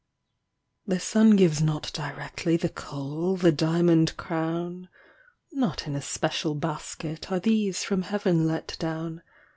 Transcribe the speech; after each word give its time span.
The 0.87 0.99
sun 0.99 1.35
gives 1.35 1.61
not 1.61 1.91
directly 1.93 2.57
The 2.57 2.69
coal, 2.69 3.37
the 3.37 3.51
diamond 3.51 4.17
crown; 4.17 4.89
Not 5.51 5.85
in 5.85 5.93
a 5.95 6.01
special 6.01 6.55
basket 6.55 7.31
Are 7.31 7.39
these 7.39 7.83
from 7.83 8.01
Heaven 8.01 8.47
let 8.47 8.77
down. 8.79 9.21